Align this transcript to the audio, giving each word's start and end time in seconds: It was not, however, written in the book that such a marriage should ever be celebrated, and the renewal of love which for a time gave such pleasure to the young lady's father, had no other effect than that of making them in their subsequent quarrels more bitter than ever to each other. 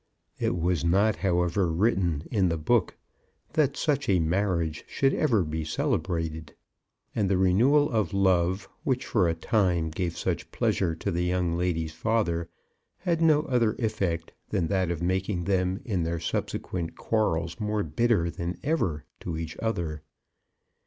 It 0.39 0.57
was 0.57 0.83
not, 0.83 1.17
however, 1.17 1.71
written 1.71 2.27
in 2.31 2.49
the 2.49 2.57
book 2.57 2.97
that 3.53 3.77
such 3.77 4.09
a 4.09 4.17
marriage 4.17 4.83
should 4.87 5.13
ever 5.13 5.43
be 5.43 5.63
celebrated, 5.63 6.55
and 7.13 7.29
the 7.29 7.37
renewal 7.37 7.87
of 7.87 8.11
love 8.11 8.67
which 8.83 9.05
for 9.05 9.29
a 9.29 9.35
time 9.35 9.91
gave 9.91 10.17
such 10.17 10.49
pleasure 10.49 10.95
to 10.95 11.11
the 11.11 11.25
young 11.25 11.55
lady's 11.55 11.93
father, 11.93 12.49
had 13.01 13.21
no 13.21 13.41
other 13.43 13.73
effect 13.77 14.33
than 14.49 14.69
that 14.69 14.89
of 14.89 15.03
making 15.03 15.43
them 15.43 15.79
in 15.85 16.01
their 16.01 16.19
subsequent 16.19 16.95
quarrels 16.97 17.59
more 17.59 17.83
bitter 17.83 18.31
than 18.31 18.57
ever 18.63 19.05
to 19.19 19.37
each 19.37 19.55
other. 19.59 20.01